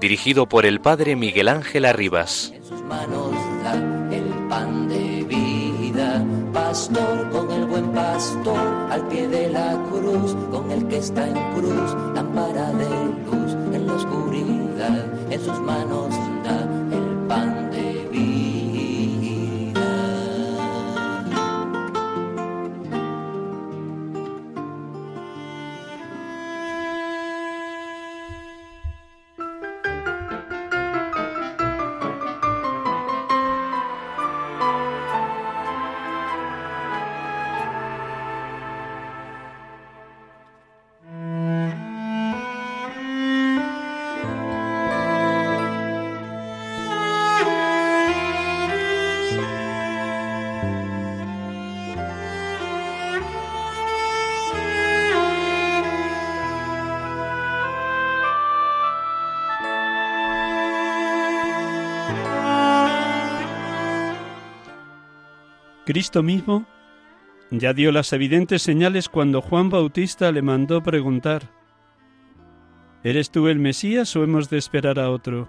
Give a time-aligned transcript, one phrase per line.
[0.00, 2.52] dirigido por el Padre Miguel Ángel Arribas.
[2.54, 3.32] En sus manos
[3.62, 3.74] da
[4.14, 8.58] el pan de vida, pastor con el buen pastor,
[8.90, 12.88] al pie de la cruz, con el que está en cruz, lámpara de
[13.26, 16.14] luz en la oscuridad, en sus manos
[65.88, 66.66] Cristo mismo
[67.50, 71.50] ya dio las evidentes señales cuando Juan Bautista le mandó preguntar,
[73.02, 75.48] ¿Eres tú el Mesías o hemos de esperar a otro?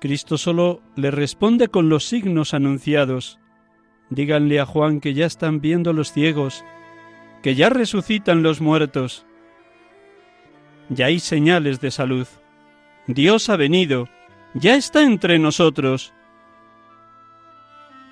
[0.00, 3.38] Cristo solo le responde con los signos anunciados.
[4.10, 6.64] Díganle a Juan que ya están viendo los ciegos,
[7.44, 9.26] que ya resucitan los muertos.
[10.88, 12.26] Ya hay señales de salud.
[13.06, 14.08] Dios ha venido,
[14.54, 16.15] ya está entre nosotros.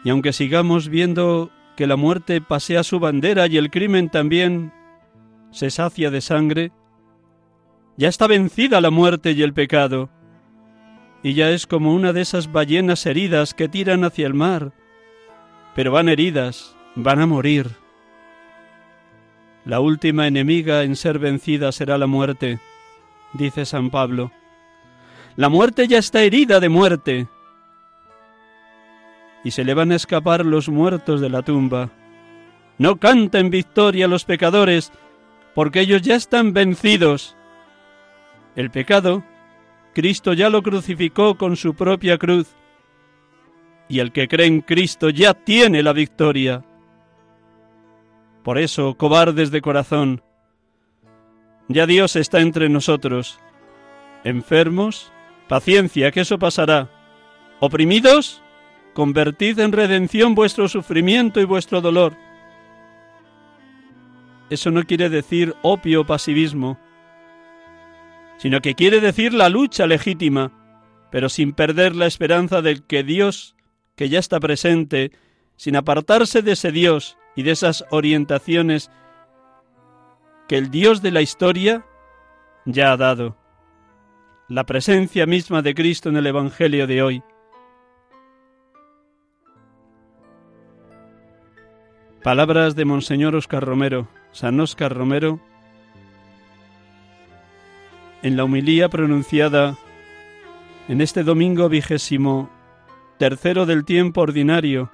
[0.05, 4.73] Y aunque sigamos viendo que la muerte pasea su bandera y el crimen también
[5.51, 6.73] se sacia de sangre,
[7.97, 10.11] ya está vencida la muerte y el pecado,
[11.23, 14.73] y ya es como una de esas ballenas heridas que tiran hacia el mar,
[15.75, 17.71] pero van heridas, van a morir.
[19.65, 22.61] La última enemiga en ser vencida será la muerte,
[23.33, 24.31] dice San Pablo.
[25.37, 27.29] La muerte ya está herida de muerte,
[29.45, 31.91] y se le van a escapar los muertos de la tumba.
[32.79, 34.91] No canten victoria los pecadores,
[35.55, 37.37] porque ellos ya están vencidos.
[38.57, 39.23] El pecado,
[39.93, 42.49] Cristo ya lo crucificó con su propia cruz,
[43.89, 46.65] y el que cree en Cristo ya tiene la victoria.
[48.43, 50.23] Por eso, cobardes de corazón,
[51.69, 53.39] ya Dios está entre nosotros.
[54.23, 55.13] Enfermos,
[55.49, 56.91] paciencia, que eso pasará.
[57.61, 58.43] Oprimidos,
[58.95, 62.17] convertid en redención vuestro sufrimiento y vuestro dolor.
[64.49, 66.79] Eso no quiere decir opio pasivismo,
[68.39, 70.53] sino que quiere decir la lucha legítima,
[71.11, 73.57] pero sin perder la esperanza del que Dios,
[73.97, 75.13] que ya está presente,
[75.57, 78.91] sin apartarse de ese Dios y de esas orientaciones
[80.49, 81.85] que el Dios de la historia
[82.65, 83.37] ya ha dado.
[84.49, 87.23] La presencia misma de Cristo en el Evangelio de hoy.
[92.25, 95.39] Palabras de Monseñor Oscar Romero, San Oscar Romero,
[98.23, 99.77] en la humilía pronunciada
[100.89, 102.49] en este domingo vigésimo
[103.19, 104.91] tercero del tiempo ordinario,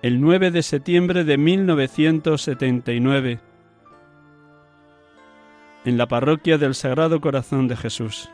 [0.00, 3.40] el 9 de septiembre de 1979,
[5.84, 8.30] en la parroquia del Sagrado Corazón de Jesús,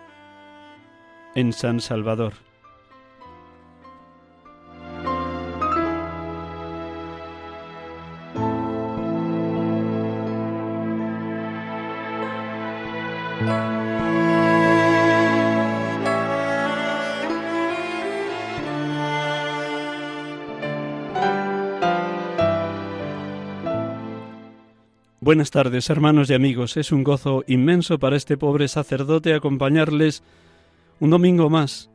[1.34, 2.34] en San Salvador.
[25.32, 26.76] Buenas tardes, hermanos y amigos.
[26.76, 30.22] Es un gozo inmenso para este pobre sacerdote acompañarles
[31.00, 31.90] un domingo más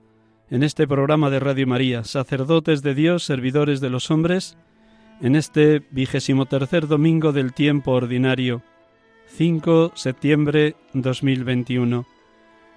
[0.50, 4.58] en este programa de Radio María, sacerdotes de Dios, servidores de los hombres,
[5.22, 8.64] en este vigésimo tercer domingo del tiempo ordinario,
[9.28, 12.08] 5 septiembre 2021.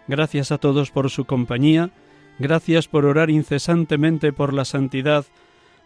[0.08, 1.88] Gracias a todos por su compañía,
[2.38, 5.24] gracias por orar incesantemente por la santidad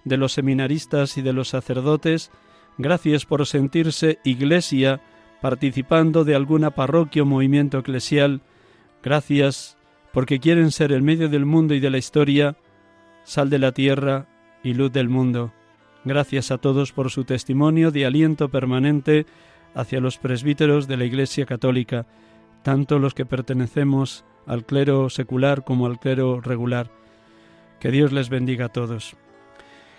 [0.02, 2.32] de los seminaristas y de los sacerdotes,
[2.78, 5.00] gracias por sentirse iglesia
[5.40, 8.40] participando de alguna parroquia o movimiento eclesial,
[9.02, 9.76] gracias
[10.12, 12.56] porque quieren ser el medio del mundo y de la historia,
[13.24, 14.26] sal de la tierra
[14.62, 15.52] y luz del mundo.
[16.04, 19.26] Gracias a todos por su testimonio de aliento permanente
[19.74, 22.06] hacia los presbíteros de la Iglesia Católica,
[22.62, 26.90] tanto los que pertenecemos al clero secular como al clero regular.
[27.80, 29.16] Que Dios les bendiga a todos.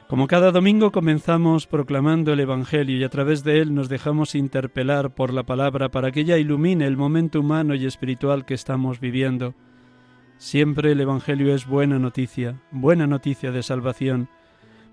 [0.08, 5.16] Como cada domingo comenzamos proclamando el Evangelio y a través de él nos dejamos interpelar
[5.16, 9.56] por la palabra para que ella ilumine el momento humano y espiritual que estamos viviendo.
[10.38, 14.30] Siempre el Evangelio es buena noticia, buena noticia de salvación.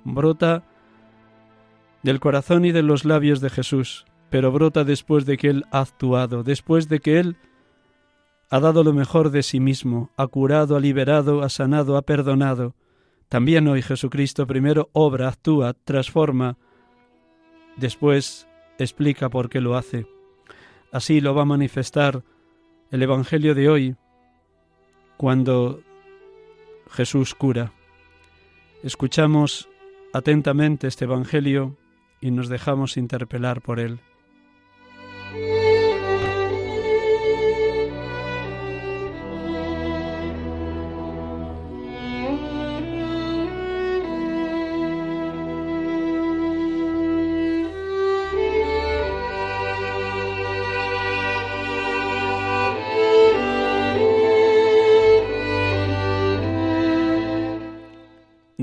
[0.02, 0.64] Brota
[2.02, 5.80] del corazón y de los labios de Jesús, pero brota después de que Él ha
[5.80, 7.36] actuado, después de que Él
[8.48, 12.74] ha dado lo mejor de sí mismo, ha curado, ha liberado, ha sanado, ha perdonado.
[13.32, 16.58] También hoy Jesucristo primero obra, actúa, transforma,
[17.79, 18.46] después
[18.79, 20.06] explica por qué lo hace.
[20.93, 22.23] Así lo va a manifestar
[22.90, 23.96] el Evangelio de hoy,
[25.17, 25.81] cuando
[26.90, 27.73] Jesús cura.
[28.82, 29.67] Escuchamos
[30.12, 31.79] atentamente este Evangelio
[32.20, 33.99] y nos dejamos interpelar por él.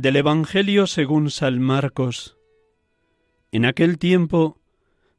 [0.02, 2.38] Del Evangelio según San Marcos.
[3.52, 4.62] En aquel tiempo,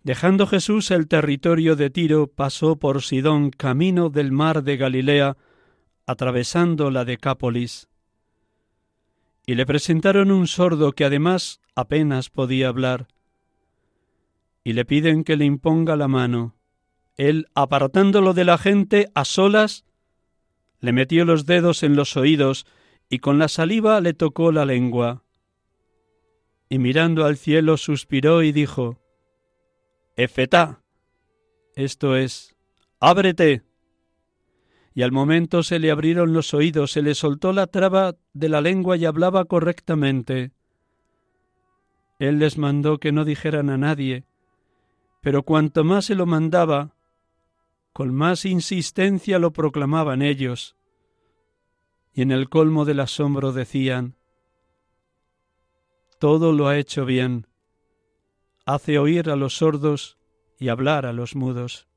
[0.04, 5.36] dejando Jesús el territorio de Tiro, pasó por Sidón camino del mar de Galilea,
[6.06, 7.90] atravesando la Decápolis.
[9.44, 13.06] Y le presentaron un sordo que además apenas podía hablar.
[14.64, 16.56] Y le piden que le imponga la mano.
[17.18, 19.84] Él, apartándolo de la gente a solas,
[20.78, 22.64] le metió los dedos en los oídos
[23.10, 25.24] y con la saliva le tocó la lengua
[26.72, 29.00] y mirando al cielo suspiró y dijo,
[30.16, 30.82] Efetá,
[31.74, 32.54] esto es,
[33.00, 33.64] ábrete.
[34.94, 38.60] Y al momento se le abrieron los oídos, se le soltó la traba de la
[38.60, 40.52] lengua y hablaba correctamente.
[42.20, 44.24] Él les mandó que no dijeran a nadie,
[45.20, 46.94] pero cuanto más se lo mandaba,
[47.92, 50.76] con más insistencia lo proclamaban ellos.
[52.12, 54.16] Y en el colmo del asombro decían,
[56.18, 57.46] todo lo ha hecho bien.
[58.66, 60.18] Hace oír a los sordos
[60.58, 61.89] y hablar a los mudos.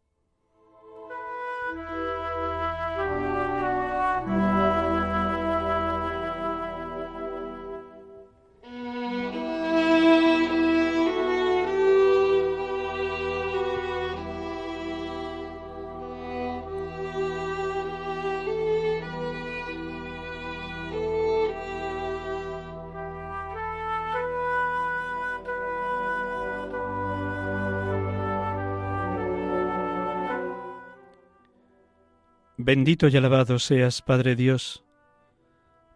[32.66, 34.86] Bendito y alabado seas, Padre Dios,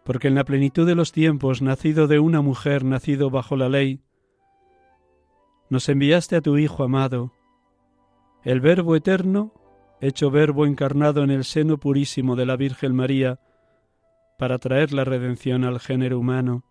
[0.04, 4.02] porque en la plenitud de los tiempos, nacido de una mujer, nacido bajo la ley,
[5.70, 7.32] nos enviaste a tu Hijo amado,
[8.44, 9.54] el Verbo eterno,
[10.02, 13.40] hecho Verbo encarnado en el seno purísimo de la Virgen María,
[14.38, 16.64] para traer la redención al género humano.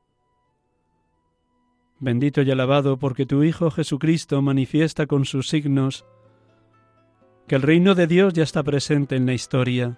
[2.00, 6.06] Bendito y alabado porque tu Hijo Jesucristo manifiesta con sus signos
[7.48, 9.98] que el reino de Dios ya está presente en la historia,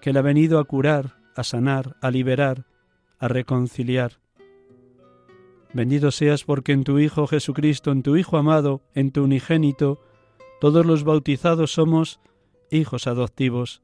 [0.00, 2.66] que Él ha venido a curar, a sanar, a liberar,
[3.18, 4.18] a reconciliar.
[5.72, 10.00] Bendito seas porque en tu Hijo Jesucristo, en tu Hijo amado, en tu unigénito,
[10.60, 12.18] todos los bautizados somos
[12.70, 13.82] hijos adoptivos,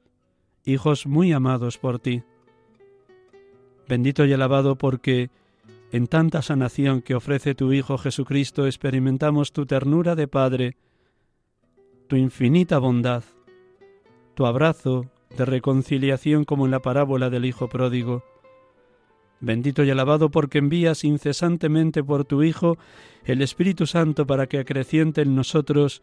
[0.65, 2.23] hijos muy amados por ti.
[3.89, 5.31] Bendito y alabado porque
[5.93, 10.77] en tanta sanación que ofrece tu Hijo Jesucristo experimentamos tu ternura de Padre,
[12.12, 13.25] tu infinita bondad,
[14.35, 18.23] tu abrazo de reconciliación como en la parábola del Hijo pródigo.
[19.40, 22.76] Bendito y alabado porque envías incesantemente por tu Hijo
[23.25, 26.02] el Espíritu Santo para que acreciente en nosotros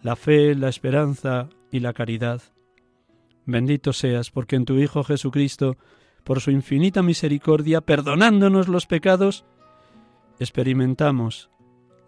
[0.00, 2.40] la fe, la esperanza y la caridad.
[3.44, 5.76] Bendito seas porque en tu Hijo Jesucristo,
[6.24, 9.44] por su infinita misericordia, perdonándonos los pecados,
[10.38, 11.50] experimentamos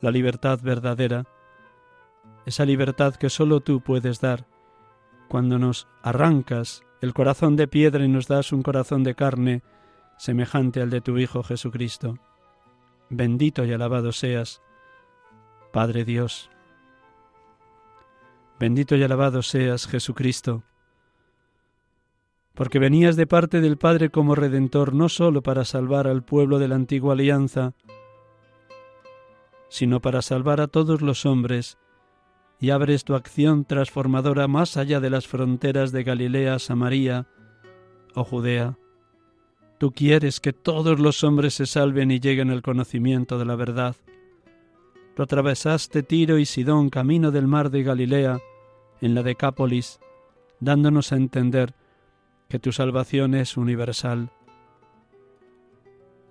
[0.01, 1.27] la libertad verdadera
[2.47, 4.47] esa libertad que sólo tú puedes dar,
[5.29, 9.63] cuando nos arrancas el corazón de piedra y nos das un corazón de carne
[10.17, 12.19] semejante al de tu Hijo Jesucristo.
[13.11, 14.63] Bendito y alabado seas,
[15.73, 16.51] Padre Dios.
[18.59, 20.63] Bendito y alabado seas, Jesucristo,
[22.55, 26.69] porque venías de parte del Padre como Redentor no sólo para salvar al pueblo de
[26.69, 27.75] la antigua alianza,
[29.69, 31.77] sino para salvar a todos los hombres,
[32.59, 37.27] y abres tu acción transformadora más allá de las fronteras de Galilea, Samaria
[38.15, 38.79] o Judea.
[39.79, 43.95] Tú quieres que todos los hombres se salven y lleguen al conocimiento de la verdad.
[45.15, 48.39] Tú atravesaste Tiro y Sidón camino del mar de Galilea,
[49.03, 50.01] en la Decápolis,
[50.61, 51.75] dándonos a entender
[52.49, 54.31] que tu salvación es universal,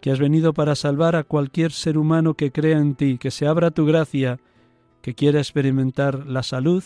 [0.02, 3.48] que has venido para salvar a cualquier ser humano que crea en ti, que se
[3.48, 4.40] abra tu gracia,
[5.06, 6.84] que quiera experimentar la salud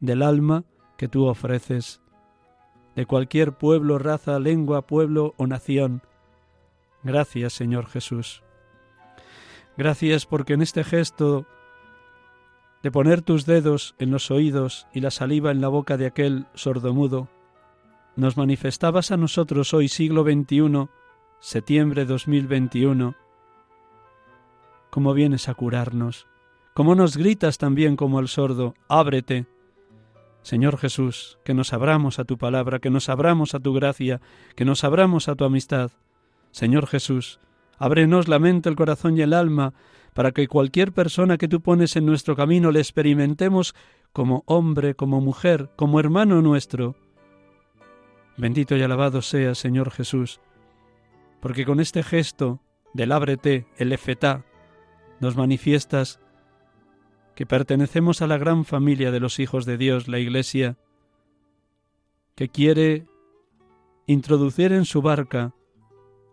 [0.00, 0.64] del alma
[0.96, 2.02] que tú ofreces
[2.96, 6.02] de cualquier pueblo, raza, lengua, pueblo o nación.
[7.04, 8.42] Gracias, Señor Jesús.
[9.76, 11.46] Gracias porque en este gesto
[12.82, 16.46] de poner tus dedos en los oídos y la saliva en la boca de aquel
[16.54, 17.28] sordomudo,
[18.16, 20.88] nos manifestabas a nosotros hoy siglo XXI,
[21.38, 23.14] septiembre 2021,
[24.90, 26.26] cómo vienes a curarnos,
[26.74, 29.46] cómo nos gritas también como al sordo, ábrete,
[30.42, 34.20] Señor Jesús, que nos abramos a tu palabra, que nos abramos a tu gracia,
[34.56, 35.92] que nos abramos a tu amistad.
[36.50, 37.38] Señor Jesús,
[37.78, 39.72] ábrenos la mente, el corazón y el alma,
[40.14, 43.74] para que cualquier persona que tú pones en nuestro camino le experimentemos
[44.12, 46.96] como hombre, como mujer, como hermano nuestro.
[48.36, 50.40] Bendito y alabado sea, Señor Jesús,
[51.40, 52.60] porque con este gesto
[52.94, 54.44] del ábrete, el efetá,
[55.20, 56.18] nos manifiestas
[57.42, 60.76] que pertenecemos a la gran familia de los hijos de Dios, la Iglesia,
[62.36, 63.08] que quiere
[64.06, 65.52] introducir en su barca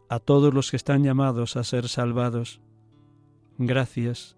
[0.08, 2.62] a todos los que están llamados a ser salvados.
[3.58, 4.38] Gracias.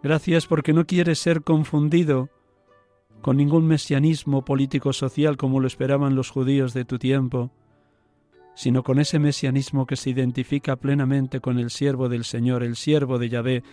[0.00, 2.30] Gracias porque no quiere ser confundido
[3.20, 7.50] con ningún mesianismo político-social como lo esperaban los judíos de tu tiempo,
[8.54, 13.18] sino con ese mesianismo que se identifica plenamente con el siervo del Señor, el siervo
[13.18, 13.64] de Yahvé,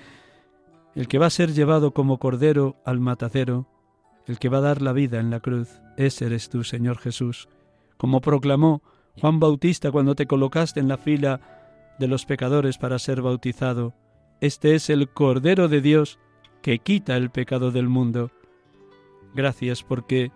[0.96, 3.68] el que va a ser llevado como cordero al matadero,
[4.28, 7.48] el que va a dar la vida en la cruz, ese eres tú, Señor Jesús,
[7.98, 8.82] como proclamó
[9.20, 11.42] Juan Bautista cuando te colocaste en la fila
[12.00, 13.94] de los pecadores para ser bautizado.
[14.40, 16.20] Este es el Cordero de Dios
[16.62, 18.32] que quita el pecado del mundo.
[19.34, 20.32] Gracias porque,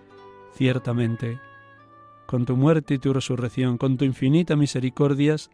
[0.54, 1.40] ciertamente,
[2.28, 5.50] con tu muerte y tu resurrección, con tu infinita misericordias,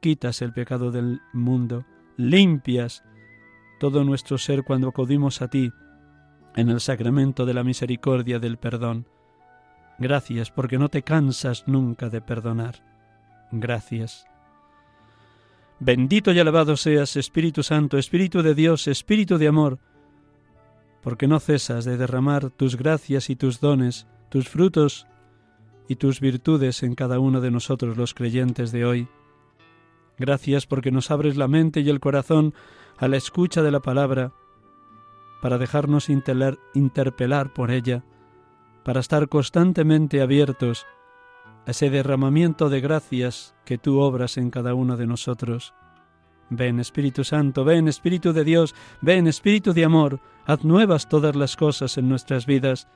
[0.00, 1.84] quitas el pecado del mundo,
[2.16, 3.02] limpias
[3.78, 5.72] todo nuestro ser cuando acudimos a ti
[6.56, 9.06] en el sacramento de la misericordia del perdón.
[9.98, 12.84] Gracias porque no te cansas nunca de perdonar.
[13.50, 14.26] Gracias.
[15.80, 19.78] Bendito y alabado seas, Espíritu Santo, Espíritu de Dios, Espíritu de amor,
[21.02, 25.06] porque no cesas de derramar tus gracias y tus dones, tus frutos
[25.88, 29.08] y tus virtudes en cada uno de nosotros los creyentes de hoy.
[30.18, 32.54] Gracias porque nos abres la mente y el corazón
[32.98, 34.32] a la escucha de la palabra,
[35.40, 38.04] para dejarnos interpelar por ella,
[38.84, 40.86] para estar constantemente abiertos
[41.66, 45.74] a ese derramamiento de gracias que tú obras en cada uno de nosotros.
[46.50, 51.56] Ven Espíritu Santo, ven Espíritu de Dios, ven Espíritu de amor, haz nuevas todas las
[51.56, 52.88] cosas en nuestras vidas,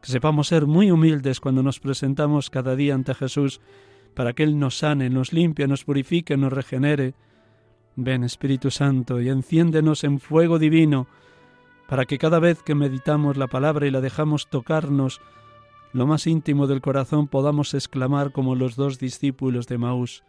[0.00, 3.60] que sepamos ser muy humildes cuando nos presentamos cada día ante Jesús,
[4.14, 7.14] para que Él nos sane, nos limpie, nos purifique, nos regenere,
[8.00, 11.08] Ven Espíritu Santo y enciéndenos en fuego divino,
[11.88, 15.20] para que cada vez que meditamos la palabra y la dejamos tocarnos
[15.92, 20.22] lo más íntimo del corazón podamos exclamar como los dos discípulos de Maús.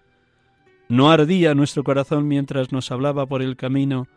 [0.87, 4.07] No ardía nuestro corazón mientras nos hablaba por el camino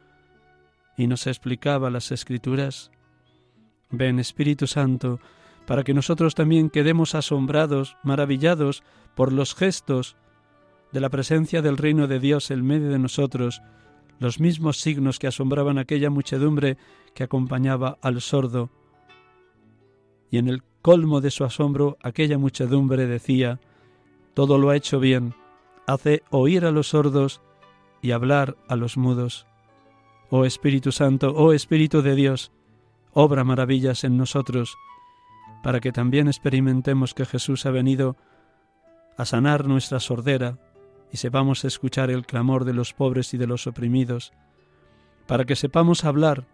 [0.97, 2.90] y nos explicaba las escrituras.
[3.90, 5.21] Ven Espíritu Santo,
[5.66, 8.82] para que nosotros también quedemos asombrados, maravillados
[9.14, 10.16] por los gestos,
[10.93, 13.63] de la presencia del reino de Dios en medio de nosotros,
[14.19, 16.77] los mismos signos que asombraban aquella muchedumbre
[17.15, 18.71] que acompañaba al sordo.
[20.31, 23.59] Y en el colmo de su asombro, aquella muchedumbre decía,
[24.35, 25.35] Todo lo ha hecho bien,
[25.87, 27.41] hace oír a los sordos
[28.01, 29.47] y hablar a los mudos.
[30.31, 32.53] Oh Espíritu Santo, oh Espíritu de Dios,
[33.13, 34.77] obra maravillas en nosotros,
[35.63, 38.17] para que también experimentemos que Jesús ha venido
[39.17, 40.59] a sanar nuestra sordera,
[41.12, 44.33] y sepamos escuchar el clamor de los pobres y de los oprimidos,
[45.26, 46.47] para que sepamos hablar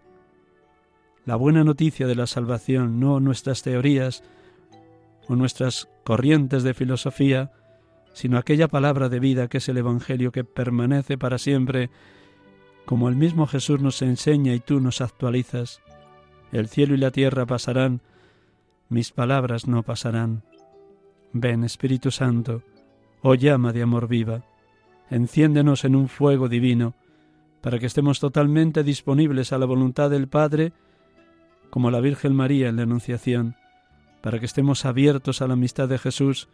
[1.25, 4.23] la buena noticia de la salvación, no nuestras teorías
[5.27, 7.51] o nuestras corrientes de filosofía,
[8.13, 11.89] sino aquella palabra de vida que es el Evangelio que permanece para siempre,
[12.85, 15.81] como el mismo Jesús nos enseña y tú nos actualizas.
[16.51, 18.01] El cielo y la tierra pasarán,
[18.89, 20.43] mis palabras no pasarán.
[21.31, 22.63] Ven, Espíritu Santo,
[23.21, 24.43] oh llama de amor viva,
[25.09, 26.95] enciéndenos en un fuego divino,
[27.61, 30.73] para que estemos totalmente disponibles a la voluntad del Padre,
[31.69, 33.55] como la Virgen María en la Anunciación,
[34.21, 36.49] para que estemos abiertos a la amistad de Jesús,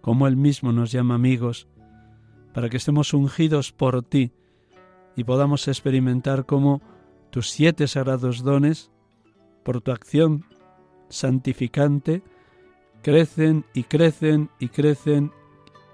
[0.00, 1.68] como Él mismo nos llama amigos,
[2.52, 4.32] para que estemos ungidos por ti
[5.16, 6.82] y podamos experimentar cómo
[7.30, 8.90] tus siete sagrados dones,
[9.62, 10.44] por tu acción
[11.08, 12.22] santificante,
[13.02, 15.32] crecen y crecen y crecen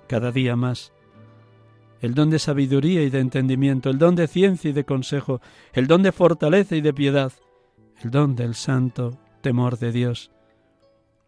[0.08, 0.92] cada día más.
[2.00, 5.40] El don de sabiduría y de entendimiento, el don de ciencia y de consejo,
[5.72, 7.32] el don de fortaleza y de piedad,
[8.02, 10.30] el don del santo temor de Dios.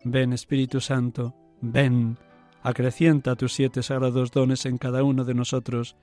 [0.04, 2.18] Ven Espíritu Santo, ven,
[2.62, 5.96] acrecienta tus siete sagrados dones en cada uno de nosotros.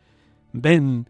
[0.54, 1.08] Ven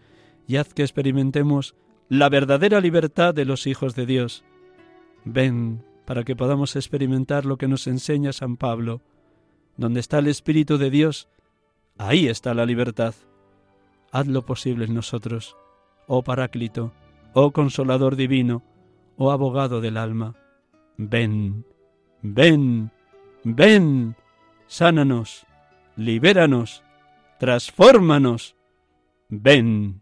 [0.47, 1.75] y haz que experimentemos
[2.09, 4.45] la verdadera libertad de los hijos de Dios.
[5.25, 9.01] Ven para que podamos experimentar lo que nos enseña San Pablo.
[9.75, 11.27] Donde está el Espíritu de Dios,
[11.97, 13.13] ahí está la libertad.
[14.11, 15.57] Haz lo posible en nosotros,
[16.07, 16.93] oh Paráclito,
[17.33, 18.63] oh Consolador Divino,
[19.17, 20.35] oh Abogado del alma.
[20.97, 21.65] Ven,
[22.21, 22.91] ven,
[23.43, 24.15] ven,
[24.67, 25.45] sánanos,
[25.95, 26.83] libéranos,
[27.39, 28.55] transfórmanos.
[29.29, 30.01] Ven.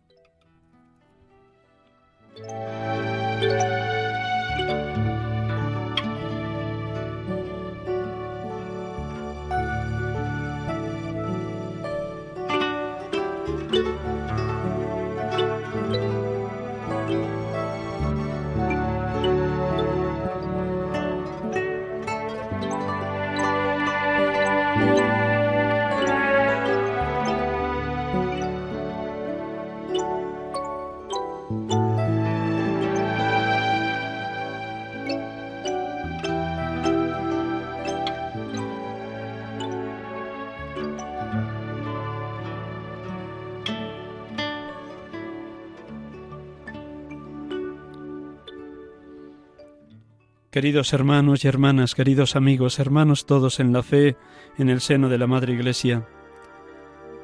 [50.56, 54.16] Queridos hermanos y hermanas, queridos amigos, hermanos todos en la fe,
[54.58, 56.08] en el seno de la Madre Iglesia,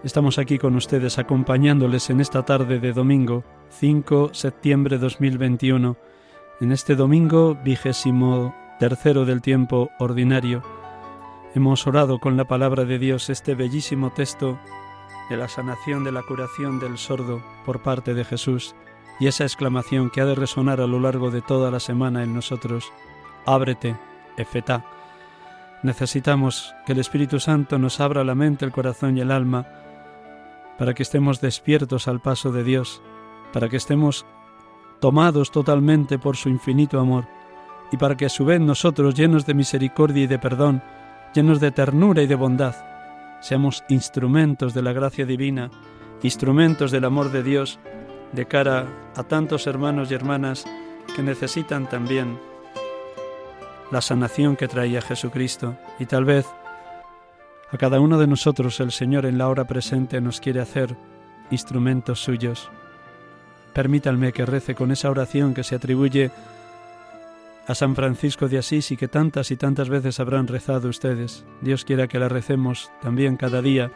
[0.03, 5.95] estamos aquí con ustedes acompañándoles en esta tarde de domingo, 5 septiembre 2021,
[6.59, 10.61] en este domingo vigésimo tercero del tiempo ordinario.
[11.55, 14.59] Hemos orado con la palabra de Dios este bellísimo texto
[15.29, 18.75] de la sanación de la curación del sordo por parte de Jesús
[19.21, 22.33] y esa exclamación que ha de resonar a lo largo de toda la semana en
[22.33, 22.91] nosotros
[23.45, 23.97] ábrete,
[24.37, 24.85] efetá.
[25.83, 29.65] Necesitamos que el Espíritu Santo nos abra la mente, el corazón y el alma
[30.77, 33.01] para que estemos despiertos al paso de Dios,
[33.53, 34.25] para que estemos
[34.99, 37.27] tomados totalmente por su infinito amor
[37.91, 40.81] y para que a su vez nosotros, llenos de misericordia y de perdón,
[41.33, 42.75] llenos de ternura y de bondad,
[43.41, 45.69] seamos instrumentos de la gracia divina,
[46.23, 47.79] instrumentos del amor de Dios
[48.31, 50.65] de cara a tantos hermanos y hermanas
[51.15, 52.39] que necesitan también
[53.91, 56.47] la sanación que traía Jesucristo y tal vez
[57.71, 60.95] a cada uno de nosotros el Señor en la hora presente nos quiere hacer
[61.51, 62.69] instrumentos suyos.
[63.73, 66.31] Permítanme que rece con esa oración que se atribuye
[67.67, 71.45] a San Francisco de Asís y que tantas y tantas veces habrán rezado ustedes.
[71.61, 73.91] Dios quiera que la recemos también cada día,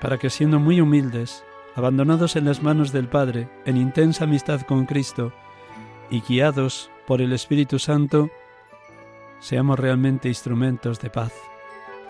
[0.00, 1.44] para que siendo muy humildes,
[1.76, 5.32] abandonados en las manos del Padre, en intensa amistad con Cristo,
[6.10, 8.30] y guiados por el Espíritu Santo,
[9.44, 11.34] seamos realmente instrumentos de paz.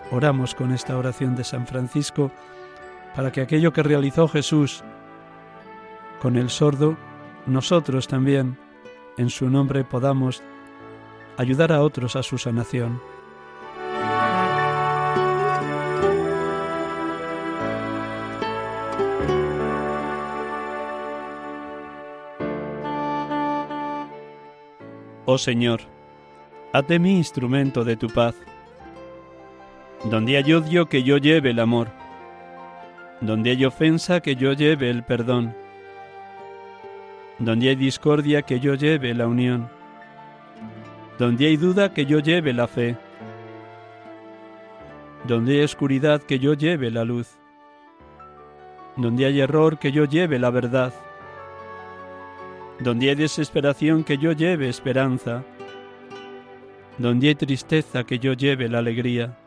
[0.09, 2.31] Oramos con esta oración de San Francisco
[3.13, 4.85] para que aquello que realizó Jesús
[6.21, 6.95] con el sordo,
[7.45, 8.57] nosotros también,
[9.17, 10.43] en su nombre, podamos
[11.35, 13.01] ayudar a otros a su sanación.
[25.25, 25.94] Oh Señor,
[26.75, 28.35] haz de mí instrumento de tu paz.
[30.11, 31.87] Donde hay odio, que yo lleve el amor.
[33.21, 35.55] Donde hay ofensa, que yo lleve el perdón.
[37.39, 39.69] Donde hay discordia, que yo lleve la unión.
[41.17, 42.97] Donde hay duda, que yo lleve la fe.
[45.23, 47.37] Donde hay oscuridad, que yo lleve la luz.
[48.97, 50.93] Donde hay error, que yo lleve la verdad.
[52.79, 55.45] Donde hay desesperación, que yo lleve esperanza.
[56.97, 59.37] Donde hay tristeza, que yo lleve la alegría.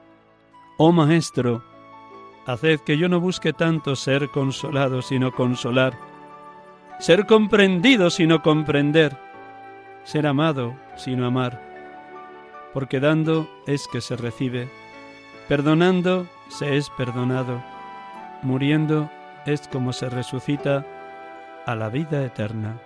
[0.76, 1.62] Oh Maestro,
[2.46, 5.98] haced que yo no busque tanto ser consolado, sino consolar.
[6.98, 9.16] Ser comprendido, sino comprender.
[10.04, 11.60] Ser amado, sino amar.
[12.74, 14.68] Porque dando es que se recibe.
[15.48, 17.62] Perdonando se es perdonado.
[18.42, 19.10] Muriendo
[19.46, 20.84] es como se resucita
[21.66, 22.78] a la vida eterna.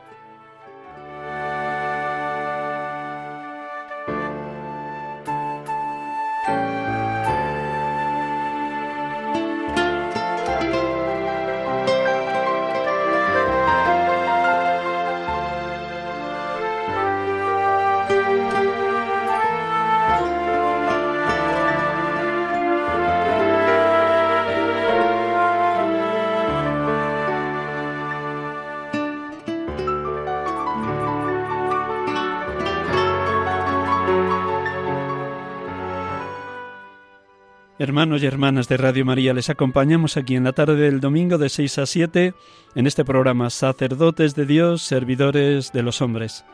[37.83, 41.49] Hermanos y hermanas de Radio María, les acompañamos aquí en la tarde del domingo de
[41.49, 42.33] 6 a 7
[42.77, 46.45] en este programa Sacerdotes de Dios, Servidores de los Hombres.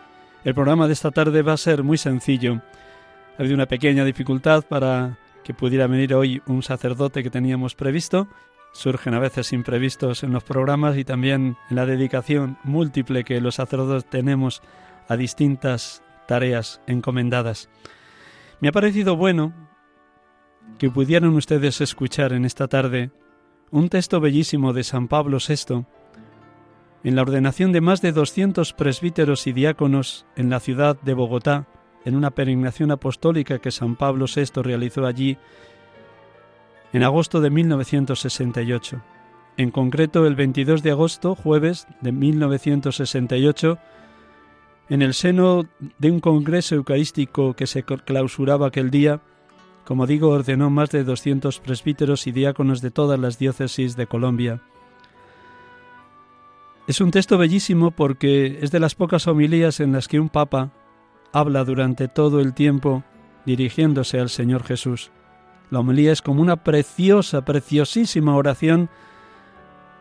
[0.42, 2.62] El programa de esta tarde va a ser muy sencillo.
[3.36, 8.26] Ha habido una pequeña dificultad para que pudiera venir hoy un sacerdote que teníamos previsto.
[8.72, 13.56] Surgen a veces imprevistos en los programas y también en la dedicación múltiple que los
[13.56, 14.62] sacerdotes tenemos
[15.08, 17.68] a distintas tareas encomendadas.
[18.62, 19.67] Me ha parecido bueno
[20.78, 23.10] que pudieran ustedes escuchar en esta tarde
[23.70, 25.84] un texto bellísimo de San Pablo VI
[27.04, 31.66] en la ordenación de más de 200 presbíteros y diáconos en la ciudad de Bogotá,
[32.04, 35.36] en una peregrinación apostólica que San Pablo VI realizó allí
[36.92, 39.02] en agosto de 1968.
[39.56, 43.78] En concreto, el 22 de agosto, jueves de 1968,
[44.88, 49.20] en el seno de un congreso eucarístico que se clausuraba aquel día,
[49.88, 54.60] como digo, ordenó más de 200 presbíteros y diáconos de todas las diócesis de Colombia.
[56.86, 60.72] Es un texto bellísimo porque es de las pocas homilías en las que un papa
[61.32, 63.02] habla durante todo el tiempo
[63.46, 65.10] dirigiéndose al Señor Jesús.
[65.70, 68.90] La homilía es como una preciosa, preciosísima oración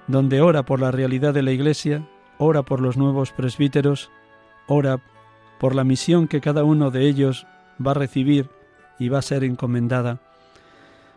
[0.07, 2.05] donde ora por la realidad de la Iglesia,
[2.39, 4.11] ora por los nuevos presbíteros,
[4.67, 4.99] ora
[5.61, 7.47] por la misión que cada uno de ellos
[7.79, 8.49] va a recibir
[9.09, 10.19] va a ser encomendada.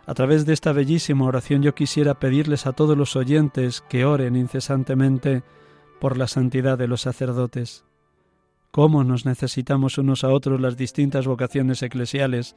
[0.07, 4.37] A través de esta bellísima oración yo quisiera pedirles a todos los oyentes que oren
[4.37, 5.43] incesantemente
[6.01, 7.85] por la santidad de los sacerdotes.
[8.71, 12.57] Cómo nos necesitamos unos a otros las distintas vocaciones eclesiales,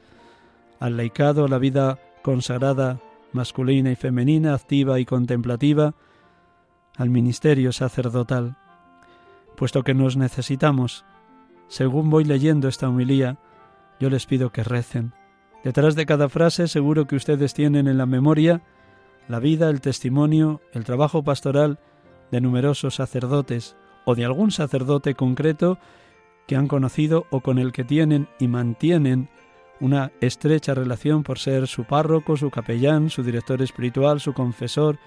[0.80, 3.00] al laicado, a la vida consagrada,
[3.32, 5.94] masculina y femenina, activa y contemplativa,
[6.96, 8.56] al ministerio sacerdotal.
[9.56, 11.04] Puesto que nos necesitamos,
[11.68, 13.38] según voy leyendo esta humilía,
[14.00, 15.12] yo les pido que recen.
[15.62, 18.62] Detrás de cada frase seguro que ustedes tienen en la memoria
[19.28, 21.78] la vida, el testimonio, el trabajo pastoral
[22.30, 25.78] de numerosos sacerdotes o de algún sacerdote concreto
[26.46, 29.30] que han conocido o con el que tienen y mantienen
[29.80, 34.98] una estrecha relación por ser su párroco, su capellán, su director espiritual, su confesor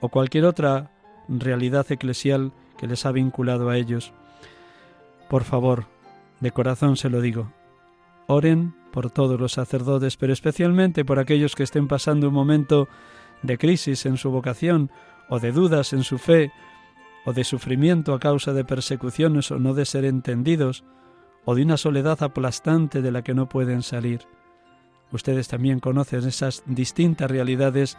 [0.00, 0.90] o cualquier otra
[1.28, 4.12] realidad eclesial que les ha vinculado a ellos.
[5.28, 5.86] Por favor,
[6.40, 7.52] de corazón se lo digo,
[8.26, 12.88] Oren por todos los sacerdotes, pero especialmente por aquellos que estén pasando un momento
[13.42, 14.90] de crisis en su vocación,
[15.28, 16.52] o de dudas en su fe,
[17.24, 20.84] o de sufrimiento a causa de persecuciones o no de ser entendidos,
[21.44, 24.22] o de una soledad aplastante de la que no pueden salir.
[25.12, 27.96] Ustedes también conocen esas distintas realidades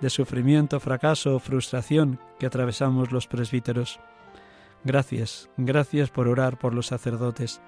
[0.00, 4.00] de sufrimiento, fracaso o frustración que atravesamos los presbíteros.
[4.84, 7.60] Gracias, gracias por orar por los sacerdotes.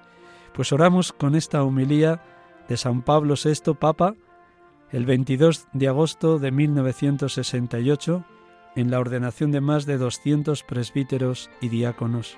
[0.53, 2.21] Pues oramos con esta homilía
[2.67, 4.15] de San Pablo VI, Papa,
[4.91, 8.25] el 22 de agosto de 1968,
[8.75, 12.37] en la ordenación de más de 200 presbíteros y diáconos.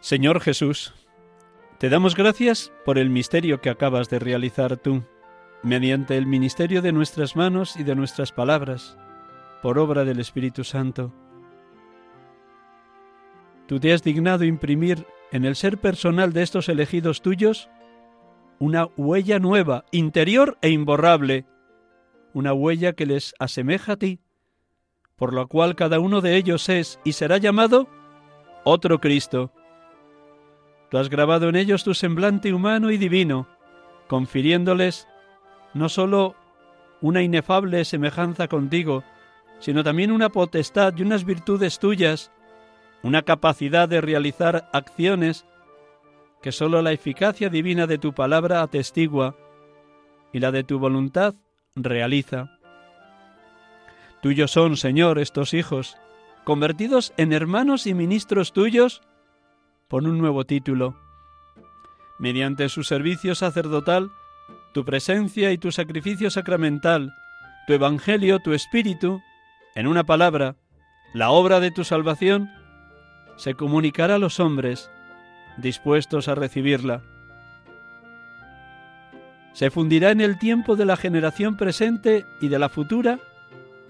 [0.00, 0.92] Señor Jesús,
[1.82, 5.02] te damos gracias por el misterio que acabas de realizar tú,
[5.64, 8.96] mediante el ministerio de nuestras manos y de nuestras palabras,
[9.62, 11.12] por obra del Espíritu Santo.
[13.66, 17.68] Tú te has dignado imprimir en el ser personal de estos elegidos tuyos
[18.60, 21.46] una huella nueva, interior e imborrable,
[22.32, 24.20] una huella que les asemeja a ti,
[25.16, 27.88] por lo cual cada uno de ellos es y será llamado
[28.62, 29.50] otro Cristo
[30.92, 33.48] Tú has grabado en ellos tu semblante humano y divino,
[34.08, 35.08] confiriéndoles
[35.72, 36.36] no sólo
[37.00, 39.02] una inefable semejanza contigo,
[39.58, 42.30] sino también una potestad y unas virtudes tuyas,
[43.02, 45.46] una capacidad de realizar acciones
[46.42, 49.34] que sólo la eficacia divina de tu palabra atestigua
[50.30, 51.34] y la de tu voluntad
[51.74, 52.58] realiza.
[54.20, 55.96] Tuyos son, Señor, estos hijos,
[56.44, 59.00] convertidos en hermanos y ministros tuyos
[59.92, 60.94] por un nuevo título.
[62.18, 64.10] Mediante su servicio sacerdotal,
[64.72, 67.12] tu presencia y tu sacrificio sacramental,
[67.66, 69.20] tu evangelio, tu espíritu,
[69.74, 70.56] en una palabra,
[71.12, 72.48] la obra de tu salvación,
[73.36, 74.90] se comunicará a los hombres
[75.58, 77.02] dispuestos a recibirla.
[79.52, 83.18] Se fundirá en el tiempo de la generación presente y de la futura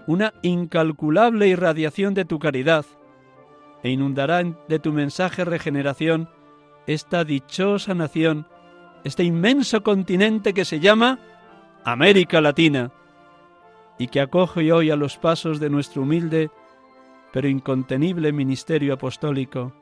[0.09, 2.87] una incalculable irradiación de tu caridad,
[3.83, 6.29] e inundará de tu mensaje regeneración
[6.87, 8.47] esta dichosa nación,
[9.05, 11.19] este inmenso continente que se llama
[11.85, 12.93] América Latina,
[13.99, 16.51] y que acoge hoy a los pasos de nuestro humilde
[17.33, 19.73] pero incontenible ministerio apostólico.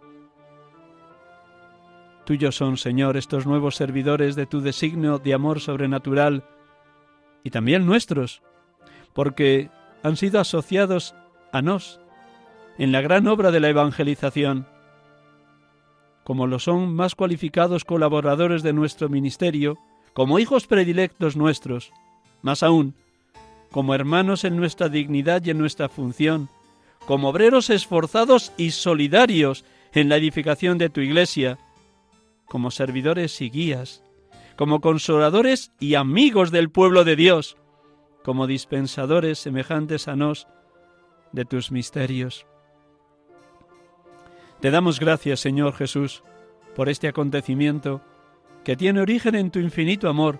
[2.24, 6.44] Tuyos son, Señor, estos nuevos servidores de tu designio de amor sobrenatural,
[7.42, 8.42] y también nuestros,
[9.12, 9.70] porque
[10.02, 11.14] han sido asociados
[11.52, 12.00] a nos
[12.80, 14.66] en la gran obra de la evangelización.
[16.24, 19.76] Como lo son más cualificados colaboradores de nuestro ministerio,
[20.14, 21.92] como hijos predilectos nuestros,
[22.40, 22.94] más aún,
[23.70, 26.48] como hermanos en nuestra dignidad y en nuestra función,
[27.06, 31.58] como obreros esforzados y solidarios en la edificación de tu iglesia,
[32.46, 34.02] como servidores y guías,
[34.56, 37.58] como consoladores y amigos del pueblo de Dios,
[38.24, 40.48] como dispensadores semejantes a nos
[41.32, 42.46] de tus misterios.
[44.60, 46.22] Te damos gracias, Señor Jesús,
[46.76, 48.02] por este acontecimiento
[48.62, 50.38] que tiene origen en tu infinito amor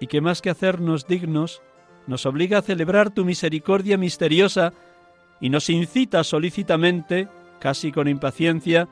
[0.00, 1.60] y que más que hacernos dignos,
[2.06, 4.72] nos obliga a celebrar tu misericordia misteriosa
[5.40, 7.28] y nos incita solícitamente,
[7.60, 8.88] casi con impaciencia,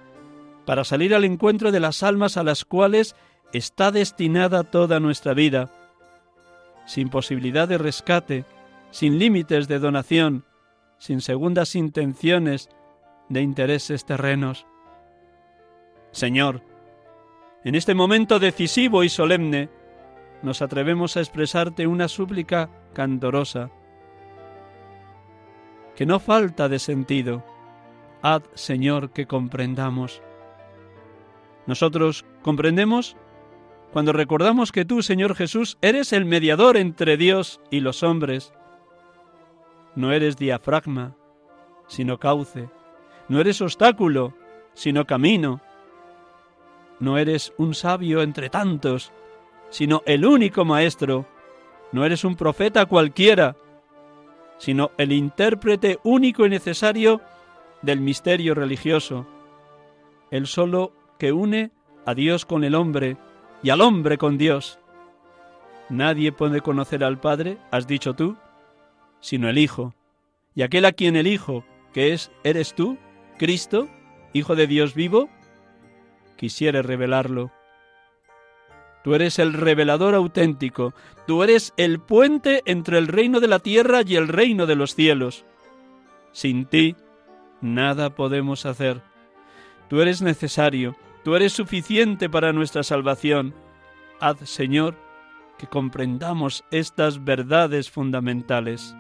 [0.67, 3.17] para salir al encuentro de las almas a las cuales
[3.55, 5.71] está destinada toda nuestra vida,
[6.87, 8.45] sin posibilidad de rescate,
[8.91, 10.45] sin límites de donación,
[10.99, 12.69] sin segundas intenciones
[13.29, 14.67] de intereses terrenos.
[16.13, 16.63] Señor,
[17.65, 19.69] en este momento decisivo y solemne,
[20.43, 23.71] nos atrevemos a expresarte una súplica candorosa,
[25.97, 27.45] que no falta de sentido.
[28.23, 30.23] Haz, Señor, que comprendamos.
[31.67, 33.17] Nosotros comprendemos
[33.93, 38.53] cuando recordamos que tú, Señor Jesús, eres el mediador entre Dios y los hombres.
[39.95, 41.17] No eres diafragma,
[41.89, 42.69] sino cauce.
[43.29, 44.35] No eres obstáculo,
[44.75, 45.61] sino camino.
[47.01, 49.13] No eres un sabio entre tantos,
[49.71, 51.27] sino el único maestro.
[51.93, 53.57] No eres un profeta cualquiera,
[54.59, 57.21] sino el intérprete único y necesario
[57.83, 59.27] del misterio religioso,
[60.31, 61.71] el solo que une
[62.05, 63.17] a Dios con el hombre
[63.63, 64.79] y al hombre con Dios.
[65.89, 68.37] Nadie puede conocer al Padre, has dicho tú,
[69.21, 69.95] sino el Hijo.
[70.55, 72.99] Y aquel a quien el Hijo, que es, eres tú,
[73.39, 73.89] Cristo,
[74.35, 75.31] Hijo de Dios vivo,
[76.37, 77.51] quisiere revelarlo.
[79.03, 80.93] Tú eres el revelador auténtico,
[81.27, 84.95] tú eres el puente entre el reino de la tierra y el reino de los
[84.95, 85.47] cielos.
[86.33, 86.95] Sin ti,
[87.63, 89.01] nada podemos hacer.
[89.89, 90.95] Tú eres necesario,
[91.29, 93.55] Tú eres suficiente para nuestra salvación.
[94.19, 94.97] Haz, Señor,
[95.59, 98.97] que comprendamos estas verdades fundamentales.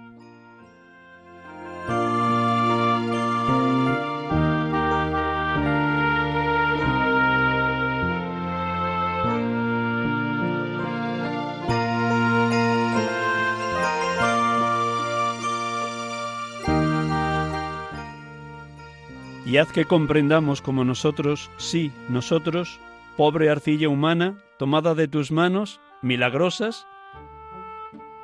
[19.48, 22.78] Y haz que comprendamos como nosotros, sí, nosotros,
[23.16, 26.87] pobre arcilla humana, tomada de tus manos, milagrosas,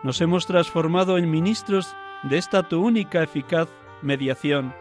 [0.02, 3.70] nos hemos transformado en ministros de esta tu única eficaz
[4.02, 4.74] mediación.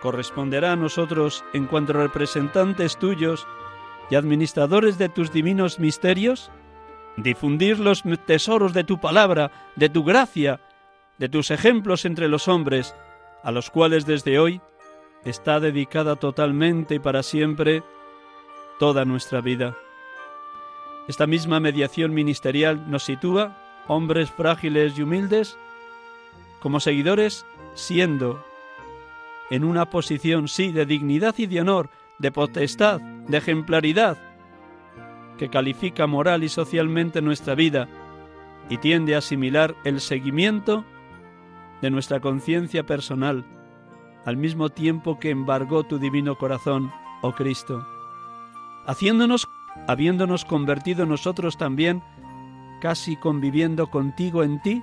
[0.00, 3.48] Corresponderá a nosotros, en cuanto representantes tuyos
[4.08, 6.52] y administradores de tus divinos misterios,
[7.16, 10.60] difundir los tesoros de tu palabra, de tu gracia,
[11.18, 12.94] de tus ejemplos entre los hombres,
[13.42, 14.60] a los cuales desde hoy
[15.24, 17.82] está dedicada totalmente y para siempre
[18.78, 19.76] toda nuestra vida.
[21.08, 25.56] Esta misma mediación ministerial nos sitúa, hombres frágiles y humildes,
[26.60, 28.44] como seguidores, siendo
[29.50, 34.18] en una posición, sí, de dignidad y de honor, de potestad de ejemplaridad,
[35.38, 37.88] que califica moral y socialmente nuestra vida
[38.68, 40.84] y tiende a asimilar el seguimiento
[41.82, 43.44] de nuestra conciencia personal,
[44.26, 47.86] al mismo tiempo que embargó tu divino corazón, oh Cristo,
[48.84, 49.48] haciéndonos,
[49.86, 52.02] habiéndonos convertido nosotros también,
[52.80, 54.82] casi conviviendo contigo en ti,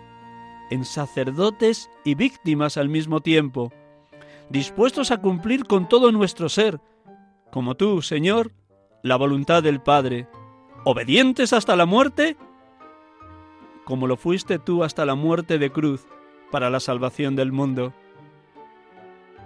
[0.72, 3.72] en sacerdotes y víctimas al mismo tiempo,
[4.50, 6.80] dispuestos a cumplir con todo nuestro ser,
[7.52, 8.54] como tú, Señor,
[9.04, 10.30] la voluntad del Padre,
[10.86, 12.38] obedientes hasta la muerte,
[13.84, 16.08] como lo fuiste tú hasta la muerte de cruz
[16.50, 17.94] para la salvación del mundo.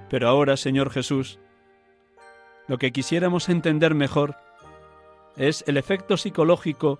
[0.09, 1.39] Pero ahora, Señor Jesús,
[2.67, 4.35] lo que quisiéramos entender mejor
[5.35, 6.99] es el efecto psicológico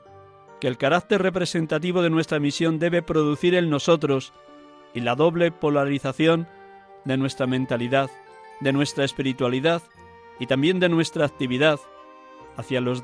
[0.59, 4.33] que el carácter representativo de nuestra misión debe producir en nosotros
[4.93, 6.47] y la doble polarización
[7.05, 8.09] de nuestra mentalidad,
[8.61, 9.81] de nuestra espiritualidad
[10.39, 11.79] y también de nuestra actividad
[12.55, 13.03] hacia los,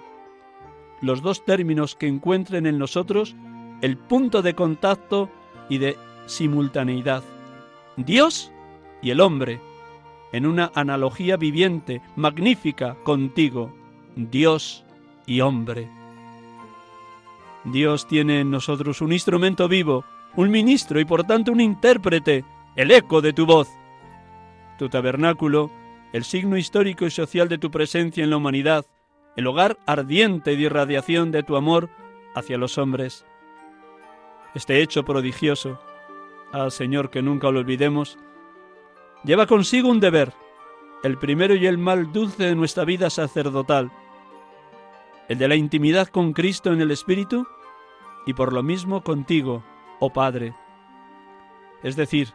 [1.01, 3.35] los dos términos que encuentren en nosotros
[3.81, 5.29] el punto de contacto
[5.69, 7.23] y de simultaneidad.
[7.97, 8.51] Dios
[9.01, 9.61] y el hombre,
[10.33, 13.71] en una analogía viviente, magnífica contigo,
[14.15, 14.83] Dios
[15.25, 15.87] y hombre.
[17.63, 20.03] Dios tiene en nosotros un instrumento vivo,
[20.35, 22.43] un ministro y por tanto un intérprete,
[22.75, 23.69] el eco de tu voz.
[24.77, 25.71] Tu tabernáculo,
[26.11, 28.85] el signo histórico y social de tu presencia en la humanidad,
[29.35, 31.89] el hogar ardiente de irradiación de tu amor
[32.35, 33.23] hacia los hombres.
[34.55, 35.79] Este hecho prodigioso,
[36.51, 38.17] al Señor que nunca lo olvidemos,
[39.23, 40.33] lleva consigo un deber,
[41.03, 43.91] el primero y el mal dulce de nuestra vida sacerdotal,
[45.29, 47.47] el de la intimidad con Cristo en el Espíritu
[48.25, 49.63] y por lo mismo contigo,
[49.99, 50.53] oh Padre.
[51.81, 52.33] Es decir,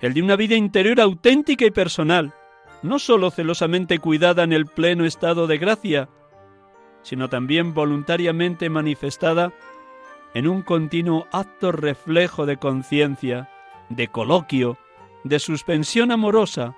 [0.00, 2.34] el de una vida interior auténtica y personal,
[2.82, 6.08] no sólo celosamente cuidada en el pleno estado de gracia,
[7.02, 9.52] sino también voluntariamente manifestada
[10.34, 13.50] en un continuo acto reflejo de conciencia,
[13.88, 14.78] de coloquio,
[15.24, 16.76] de suspensión amorosa,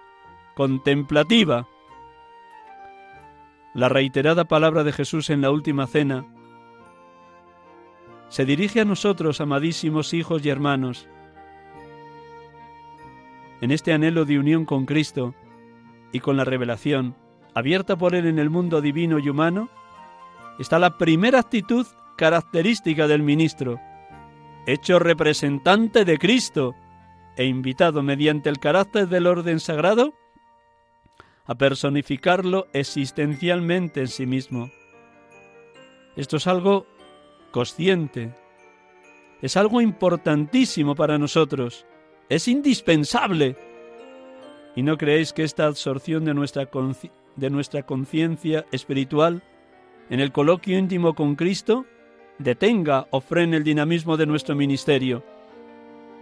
[0.54, 1.66] contemplativa,
[3.74, 6.24] la reiterada palabra de Jesús en la última cena,
[8.28, 11.08] se dirige a nosotros, amadísimos hijos y hermanos.
[13.60, 15.34] En este anhelo de unión con Cristo
[16.12, 17.16] y con la revelación
[17.54, 19.68] abierta por Él en el mundo divino y humano,
[20.58, 23.80] está la primera actitud característica del ministro,
[24.66, 26.74] hecho representante de Cristo
[27.36, 30.14] e invitado mediante el carácter del orden sagrado
[31.46, 34.70] a personificarlo existencialmente en sí mismo.
[36.16, 36.86] Esto es algo
[37.50, 38.34] consciente,
[39.42, 41.86] es algo importantísimo para nosotros,
[42.28, 43.56] es indispensable.
[44.76, 46.68] ¿Y no creéis que esta absorción de nuestra,
[47.36, 49.42] de nuestra conciencia espiritual
[50.10, 51.84] en el coloquio íntimo con Cristo
[52.38, 55.22] detenga o frene el dinamismo de nuestro ministerio?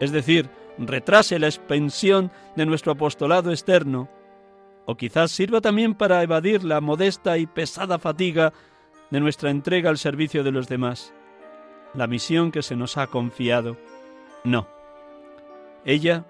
[0.00, 4.08] Es decir, retrase la expansión de nuestro apostolado externo,
[4.86, 8.52] o quizás sirva también para evadir la modesta y pesada fatiga
[9.10, 11.14] de nuestra entrega al servicio de los demás,
[11.94, 13.76] la misión que se nos ha confiado.
[14.44, 14.66] No.
[15.84, 16.24] Ella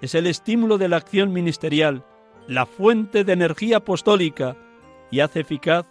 [0.00, 2.04] es el estímulo de la acción ministerial,
[2.46, 4.56] la fuente de energía apostólica
[5.10, 5.86] y hace eficaz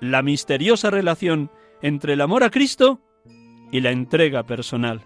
[0.00, 1.50] la misteriosa relación
[1.82, 3.00] entre el amor a Cristo
[3.72, 5.02] y la entrega personal.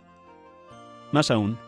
[1.12, 1.58] Más aún,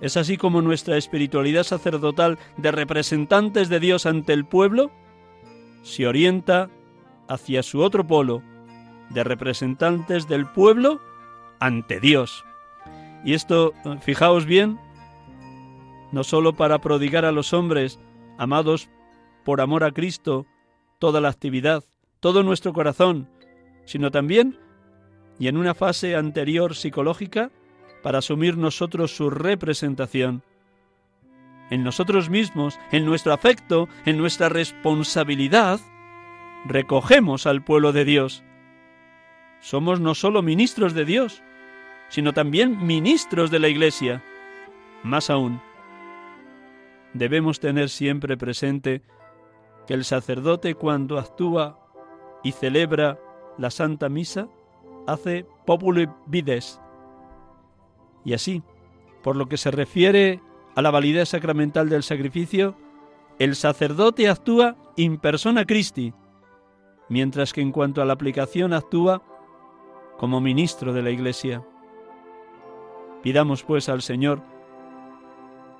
[0.00, 4.90] es así como nuestra espiritualidad sacerdotal de representantes de Dios ante el pueblo
[5.82, 6.70] se orienta
[7.28, 8.42] hacia su otro polo,
[9.10, 11.00] de representantes del pueblo
[11.60, 12.44] ante Dios.
[13.24, 14.78] Y esto, fijaos bien,
[16.12, 17.98] no sólo para prodigar a los hombres,
[18.38, 18.88] amados
[19.44, 20.46] por amor a Cristo,
[20.98, 21.84] toda la actividad,
[22.20, 23.28] todo nuestro corazón,
[23.84, 24.58] sino también,
[25.38, 27.50] y en una fase anterior psicológica,
[28.02, 30.42] para asumir nosotros su representación.
[31.70, 35.80] En nosotros mismos, en nuestro afecto, en nuestra responsabilidad,
[36.66, 38.42] recogemos al pueblo de Dios.
[39.60, 41.42] Somos no solo ministros de Dios,
[42.08, 44.22] sino también ministros de la Iglesia.
[45.02, 45.60] Más aún,
[47.12, 49.02] debemos tener siempre presente
[49.86, 51.78] que el sacerdote cuando actúa
[52.42, 53.18] y celebra
[53.58, 54.48] la Santa Misa
[55.06, 56.80] hace populi vides,
[58.28, 58.62] y así,
[59.22, 60.42] por lo que se refiere
[60.76, 62.76] a la validez sacramental del sacrificio,
[63.38, 66.12] el sacerdote actúa in persona Christi,
[67.08, 69.22] mientras que en cuanto a la aplicación actúa
[70.18, 71.64] como ministro de la Iglesia.
[73.22, 74.42] Pidamos pues al Señor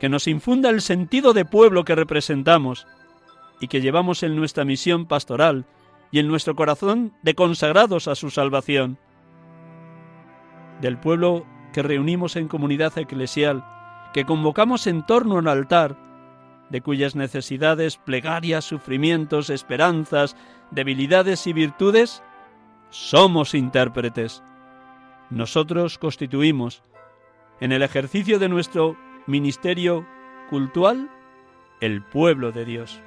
[0.00, 2.86] que nos infunda el sentido de pueblo que representamos
[3.60, 5.66] y que llevamos en nuestra misión pastoral
[6.10, 8.96] y en nuestro corazón de consagrados a su salvación.
[10.80, 13.64] Del pueblo que reunimos en comunidad eclesial,
[14.12, 15.96] que convocamos en torno al altar,
[16.70, 20.36] de cuyas necesidades, plegarias, sufrimientos, esperanzas,
[20.70, 22.22] debilidades y virtudes,
[22.90, 24.42] somos intérpretes.
[25.30, 26.82] Nosotros constituimos,
[27.60, 28.96] en el ejercicio de nuestro
[29.26, 30.06] ministerio
[30.48, 31.10] cultural,
[31.80, 33.00] el pueblo de Dios.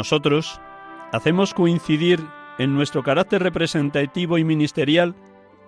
[0.00, 0.62] Nosotros
[1.12, 2.26] hacemos coincidir
[2.56, 5.14] en nuestro carácter representativo y ministerial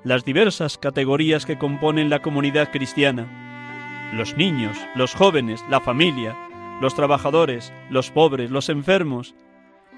[0.04, 4.10] las diversas categorías que componen la comunidad cristiana.
[4.14, 6.34] Los niños, los jóvenes, la familia,
[6.80, 9.34] los trabajadores, los pobres, los enfermos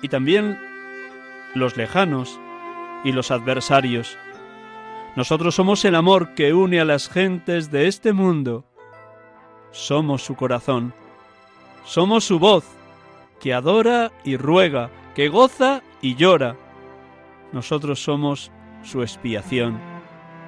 [0.03, 0.59] y también
[1.55, 2.41] los lejanos
[3.05, 4.19] y los adversarios.
[5.15, 8.65] Nosotros somos el amor que une a las gentes de este mundo.
[9.71, 10.93] Somos su corazón.
[11.85, 12.65] Somos su voz,
[13.41, 16.57] que adora y ruega, que goza y llora.
[17.53, 18.51] Nosotros somos
[18.83, 19.79] su expiación.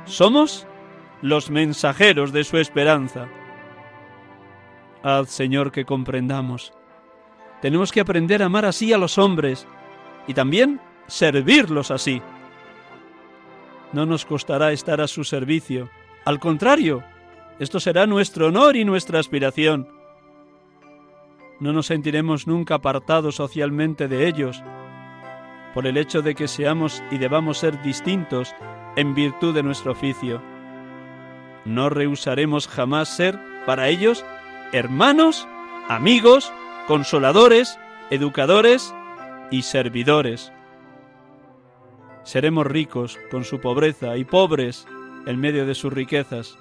[0.05, 0.67] Somos
[1.23, 3.29] los mensajeros de su esperanza.
[5.03, 6.73] Haz, Señor, que comprendamos.
[7.63, 9.67] Tenemos que aprender a amar así a los hombres
[10.27, 12.21] y también servirlos así.
[13.93, 15.89] No nos costará estar a su servicio.
[16.25, 17.03] Al contrario,
[17.59, 19.89] esto será nuestro honor y nuestra aspiración.
[21.59, 24.63] No nos sentiremos nunca apartados socialmente de ellos,
[25.75, 28.55] por el hecho de que seamos y debamos ser distintos
[28.97, 30.43] en virtud de nuestro oficio.
[31.65, 34.25] No rehusaremos jamás ser para ellos
[34.73, 35.47] hermanos,
[35.89, 36.53] amigos,
[36.87, 37.79] consoladores,
[38.11, 38.95] educadores
[39.51, 40.53] y servidores.
[42.25, 44.87] Seremos ricos con su pobreza y pobres
[45.27, 46.59] en medio de sus riquezas.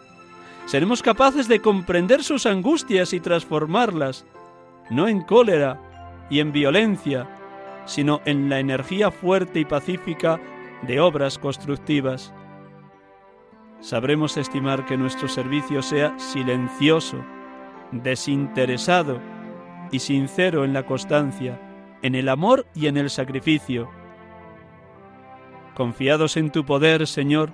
[0.65, 4.25] Seremos capaces de comprender sus angustias y transformarlas,
[4.89, 5.79] no en cólera
[6.29, 7.27] y en violencia,
[7.86, 10.39] sino en la energía fuerte y pacífica
[10.83, 12.33] de obras constructivas.
[13.79, 17.23] Sabremos estimar que nuestro servicio sea silencioso,
[17.91, 19.19] desinteresado
[19.91, 21.59] y sincero en la constancia,
[22.01, 23.89] en el amor y en el sacrificio.
[25.75, 27.51] Confiados en tu poder, Señor,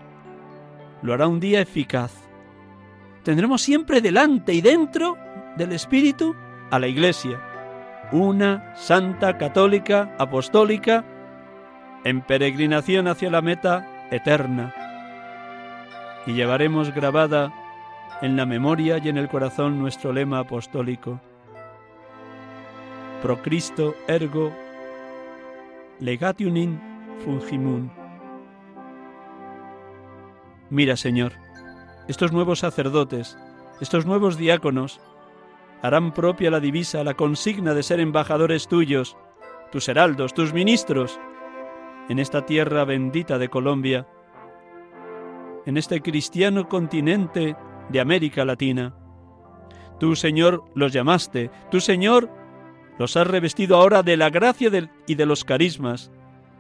[1.02, 2.14] lo hará un día eficaz.
[3.24, 5.18] Tendremos siempre delante y dentro
[5.58, 6.36] del Espíritu
[6.72, 7.40] a la Iglesia,
[8.12, 11.06] una santa, católica, apostólica,
[12.04, 14.74] en peregrinación hacia la meta eterna.
[16.26, 17.54] Y llevaremos grabada
[18.22, 21.20] en la memoria y en el corazón nuestro lema apostólico.
[23.22, 24.52] Pro Cristo ergo
[26.00, 26.82] legatium in
[27.24, 27.92] fungimun.
[30.70, 31.34] Mira, Señor,
[32.08, 33.38] estos nuevos sacerdotes,
[33.80, 35.02] estos nuevos diáconos,
[35.82, 39.18] harán propia la divisa, la consigna de ser embajadores tuyos,
[39.72, 41.20] tus heraldos, tus ministros,
[42.10, 44.08] en esta tierra bendita de Colombia,
[45.66, 47.56] en este cristiano continente
[47.90, 48.96] de América Latina.
[50.00, 52.30] Tú, Señor, los llamaste, tú, Señor,
[52.98, 54.70] los has revestido ahora de la gracia
[55.08, 56.12] y de los carismas,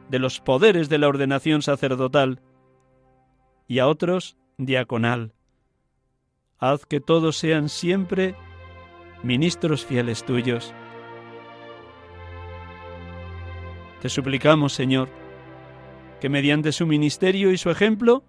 [0.09, 2.41] de los poderes de la ordenación sacerdotal,
[3.67, 5.34] y a otros diaconal.
[6.59, 8.36] Haz que todos sean siempre
[9.24, 10.74] ministros fieles tuyos.
[14.01, 15.09] Te suplicamos, Señor,
[16.19, 18.24] que mediante su ministerio y su ejemplo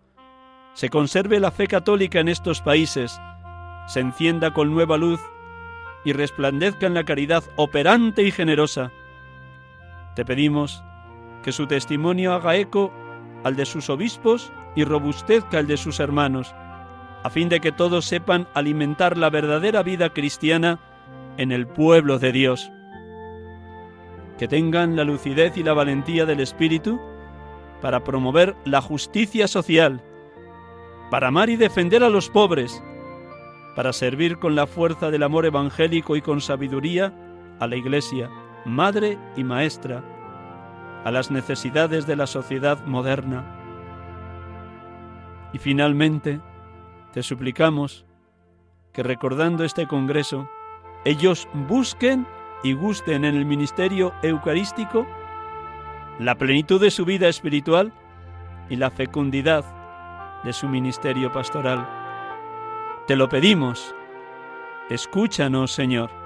[0.75, 3.21] se conserve la fe católica en estos países,
[3.87, 5.21] se encienda con nueva luz
[6.05, 8.91] y resplandezca en la caridad operante y generosa.
[10.15, 10.83] Te pedimos
[11.43, 12.93] que su testimonio haga eco
[13.45, 16.55] al de sus obispos y robustezca al de sus hermanos,
[17.23, 20.81] a fin de que todos sepan alimentar la verdadera vida cristiana
[21.37, 22.73] en el pueblo de Dios.
[24.39, 27.01] Que tengan la lucidez y la valentía del Espíritu
[27.81, 30.03] para promover la justicia social,
[31.11, 32.83] para amar y defender a los pobres,
[33.77, 37.13] para servir con la fuerza del amor evangélico y con sabiduría
[37.61, 38.31] a la Iglesia,
[38.65, 40.03] madre y maestra,
[41.05, 43.45] a las necesidades de la sociedad moderna.
[45.53, 46.41] Y finalmente,
[47.13, 48.05] te suplicamos
[48.93, 50.49] que recordando este Congreso,
[51.05, 52.27] ellos busquen
[52.63, 55.07] y gusten en el ministerio eucarístico
[56.19, 57.93] la plenitud de su vida espiritual
[58.69, 59.65] y la fecundidad
[60.45, 61.89] de su ministerio pastoral.
[63.07, 63.95] Te lo pedimos
[64.93, 66.22] Escúchanos, Señor.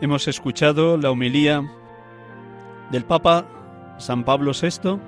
[0.00, 1.68] Hemos escuchado la homilía
[2.92, 3.46] del Papa
[3.98, 5.00] San Pablo VI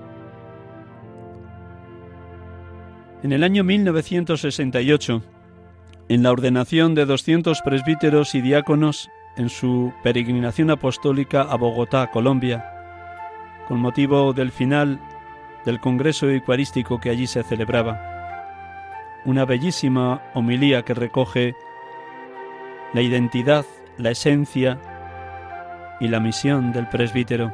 [3.22, 5.22] en el año 1968,
[6.08, 12.64] en la ordenación de 200 presbíteros y diáconos en su peregrinación apostólica a Bogotá, Colombia,
[13.68, 15.00] con motivo del final
[15.64, 18.00] del Congreso Eucarístico que allí se celebraba.
[19.24, 21.54] Una bellísima homilía que recoge
[22.92, 23.64] la identidad
[24.00, 24.80] la esencia
[26.00, 27.52] y la misión del presbítero.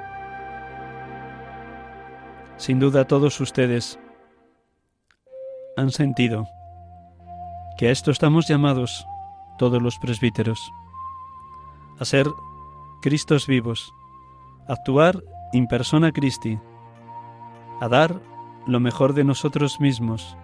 [2.56, 3.98] Sin duda todos ustedes
[5.76, 6.46] han sentido
[7.76, 9.06] que a esto estamos llamados
[9.58, 10.58] todos los presbíteros,
[11.98, 12.26] a ser
[13.02, 13.92] Cristos vivos,
[14.68, 15.22] a actuar
[15.52, 16.58] in persona Christi,
[17.80, 18.20] a dar
[18.66, 20.36] lo mejor de nosotros mismos,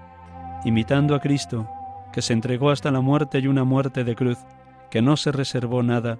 [0.64, 1.66] imitando a Cristo,
[2.12, 4.38] que se entregó hasta la muerte y una muerte de cruz,
[4.92, 6.18] que no se reservó nada,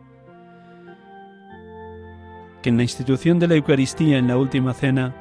[2.63, 5.15] que en la institución de la Eucaristía en la última cena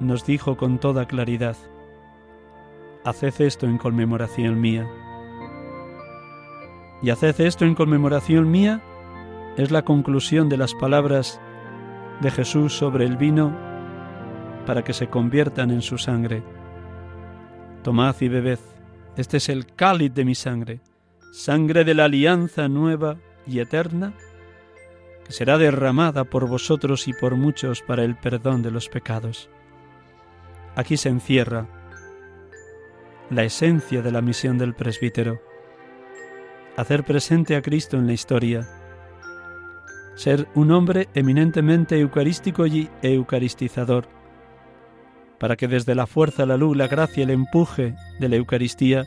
[0.00, 1.56] nos dijo con toda claridad,
[3.04, 4.90] Haced esto en conmemoración mía.
[7.02, 8.82] Y haced esto en conmemoración mía
[9.56, 11.40] es la conclusión de las palabras
[12.20, 13.56] de Jesús sobre el vino
[14.66, 16.42] para que se conviertan en su sangre.
[17.84, 18.58] Tomad y bebed,
[19.16, 20.80] este es el cáliz de mi sangre
[21.32, 23.16] sangre de la alianza nueva
[23.46, 24.12] y eterna,
[25.24, 29.48] que será derramada por vosotros y por muchos para el perdón de los pecados.
[30.76, 31.66] Aquí se encierra
[33.30, 35.40] la esencia de la misión del presbítero,
[36.76, 38.68] hacer presente a Cristo en la historia,
[40.14, 44.06] ser un hombre eminentemente eucarístico y eucaristizador,
[45.38, 49.06] para que desde la fuerza, la luz, la gracia, el empuje de la Eucaristía,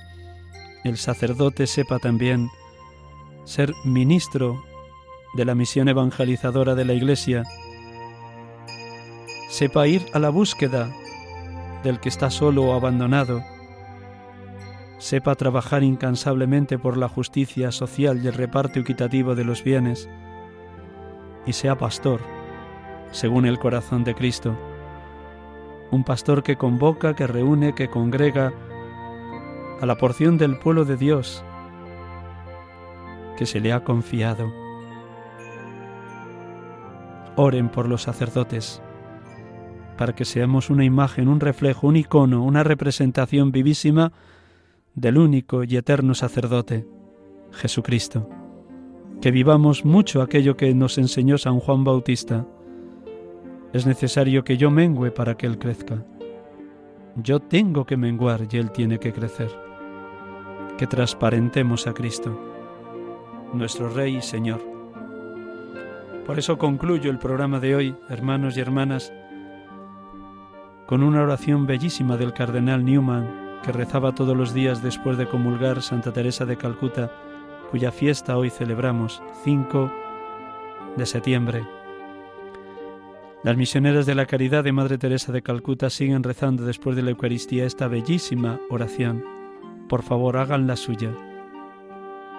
[0.85, 2.51] el sacerdote sepa también
[3.43, 4.63] ser ministro
[5.33, 7.41] de la misión evangelizadora de la Iglesia,
[9.49, 10.93] sepa ir a la búsqueda
[11.83, 13.41] del que está solo o abandonado,
[14.99, 20.07] sepa trabajar incansablemente por la justicia social y el reparto equitativo de los bienes,
[21.47, 22.21] y sea pastor,
[23.11, 24.55] según el corazón de Cristo,
[25.89, 28.53] un pastor que convoca, que reúne, que congrega,
[29.81, 31.43] a la porción del pueblo de Dios
[33.35, 34.51] que se le ha confiado.
[37.35, 38.81] Oren por los sacerdotes,
[39.97, 44.13] para que seamos una imagen, un reflejo, un icono, una representación vivísima
[44.93, 46.87] del único y eterno sacerdote,
[47.51, 48.29] Jesucristo.
[49.21, 52.45] Que vivamos mucho aquello que nos enseñó San Juan Bautista.
[53.73, 56.05] Es necesario que yo mengüe para que Él crezca.
[57.17, 59.64] Yo tengo que menguar y Él tiene que crecer
[60.77, 62.37] que transparentemos a Cristo,
[63.53, 64.61] nuestro Rey y Señor.
[66.25, 69.13] Por eso concluyo el programa de hoy, hermanos y hermanas,
[70.87, 75.81] con una oración bellísima del cardenal Newman que rezaba todos los días después de comulgar
[75.81, 77.11] Santa Teresa de Calcuta,
[77.71, 79.91] cuya fiesta hoy celebramos, 5
[80.97, 81.67] de septiembre.
[83.43, 87.11] Las misioneras de la caridad de Madre Teresa de Calcuta siguen rezando después de la
[87.11, 89.34] Eucaristía esta bellísima oración
[89.87, 91.11] por favor hagan la suya.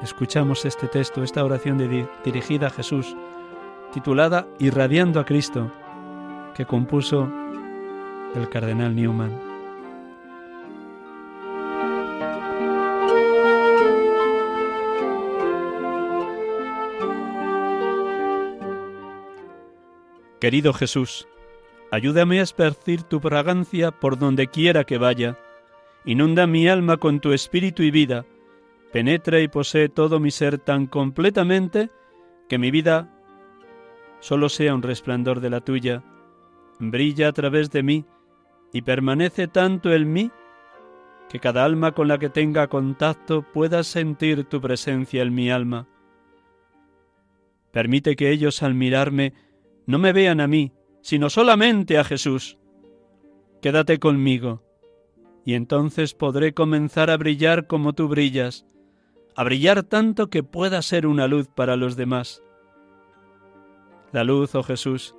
[0.03, 1.79] Escuchamos este texto, esta oración
[2.25, 3.17] dirigida a Jesús,
[3.93, 5.73] titulada Irradiando a Cristo,
[6.55, 7.29] que compuso
[8.35, 9.57] el cardenal Newman.
[20.41, 21.27] Querido Jesús,
[21.91, 25.39] ayúdame a esparcir tu fragancia por donde quiera que vaya
[26.07, 28.25] Inunda mi alma con tu espíritu y vida.
[28.93, 31.91] Penetra y posee todo mi ser tan completamente
[32.49, 33.13] que mi vida
[34.21, 36.05] solo sea un resplandor de la tuya.
[36.79, 38.05] Brilla a través de mí
[38.73, 40.31] y permanece tanto en mí
[41.29, 45.89] que cada alma con la que tenga contacto pueda sentir tu presencia en mi alma.
[47.73, 49.35] Permite que ellos al mirarme
[49.87, 52.59] no me vean a mí, sino solamente a Jesús.
[53.61, 54.63] Quédate conmigo,
[55.47, 58.67] y entonces podré comenzar a brillar como tú brillas,
[59.37, 62.43] a brillar tanto que pueda ser una luz para los demás.
[64.11, 65.15] La luz, oh Jesús,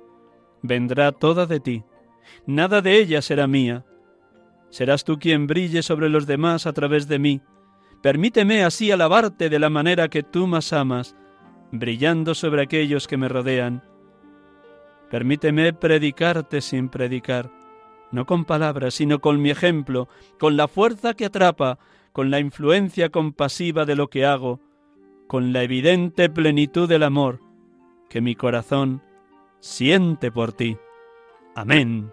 [0.62, 1.82] vendrá toda de ti,
[2.46, 3.86] nada de ella será mía.
[4.68, 7.40] Serás tú quien brille sobre los demás a través de mí.
[8.02, 11.16] Permíteme así alabarte de la manera que tú más amas,
[11.72, 13.82] brillando sobre aquellos que me rodean.
[15.10, 17.50] Permíteme predicarte sin predicar,
[18.10, 21.78] no con palabras, sino con mi ejemplo, con la fuerza que atrapa,
[22.12, 24.60] con la influencia compasiva de lo que hago,
[25.26, 27.40] con la evidente plenitud del amor
[28.08, 29.02] que mi corazón
[29.60, 30.78] siente por ti.
[31.54, 32.12] Amén.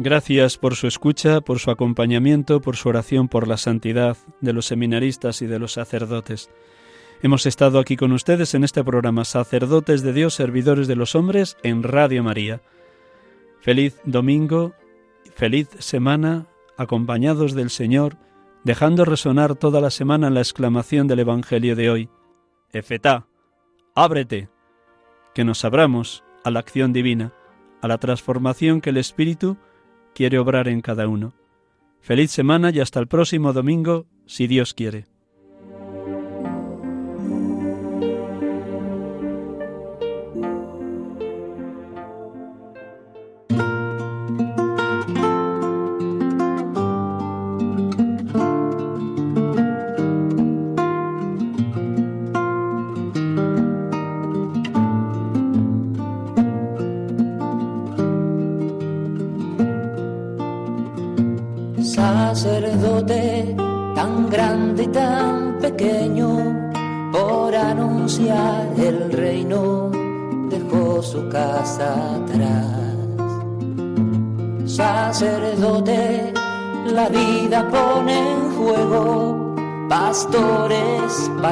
[0.00, 4.66] Gracias por su escucha, por su acompañamiento, por su oración por la santidad de los
[4.66, 6.50] seminaristas y de los sacerdotes.
[7.20, 11.56] Hemos estado aquí con ustedes en este programa Sacerdotes de Dios, Servidores de los Hombres
[11.64, 12.62] en Radio María.
[13.60, 14.72] Feliz domingo,
[15.34, 16.46] feliz semana,
[16.76, 18.18] acompañados del Señor,
[18.62, 22.08] dejando resonar toda la semana la exclamación del Evangelio de hoy.
[22.72, 23.26] Efetá,
[23.96, 24.48] ábrete,
[25.34, 27.32] que nos abramos a la acción divina,
[27.82, 29.56] a la transformación que el Espíritu
[30.18, 31.32] quiere obrar en cada uno.
[32.00, 35.06] Feliz semana y hasta el próximo domingo, si Dios quiere.